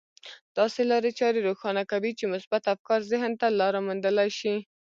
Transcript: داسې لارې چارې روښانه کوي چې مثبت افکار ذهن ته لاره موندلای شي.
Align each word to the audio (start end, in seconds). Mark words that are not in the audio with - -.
داسې 0.57 0.81
لارې 0.91 1.11
چارې 1.19 1.39
روښانه 1.47 1.83
کوي 1.91 2.11
چې 2.19 2.25
مثبت 2.33 2.63
افکار 2.75 2.99
ذهن 3.11 3.31
ته 3.41 3.47
لاره 3.59 3.79
موندلای 3.87 4.29
شي. 4.39 4.55